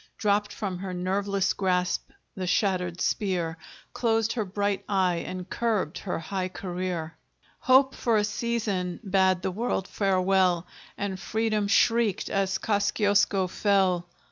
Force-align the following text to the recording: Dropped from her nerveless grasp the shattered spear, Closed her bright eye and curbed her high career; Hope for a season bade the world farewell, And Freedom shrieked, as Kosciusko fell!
Dropped 0.17 0.51
from 0.51 0.79
her 0.79 0.95
nerveless 0.95 1.53
grasp 1.53 2.09
the 2.33 2.47
shattered 2.47 2.99
spear, 2.99 3.59
Closed 3.93 4.33
her 4.33 4.43
bright 4.43 4.83
eye 4.89 5.17
and 5.17 5.47
curbed 5.47 5.99
her 5.99 6.17
high 6.17 6.47
career; 6.49 7.15
Hope 7.59 7.93
for 7.93 8.17
a 8.17 8.23
season 8.23 8.99
bade 9.07 9.43
the 9.43 9.51
world 9.51 9.87
farewell, 9.87 10.65
And 10.97 11.19
Freedom 11.19 11.67
shrieked, 11.67 12.31
as 12.31 12.57
Kosciusko 12.57 13.45
fell! 13.47 14.07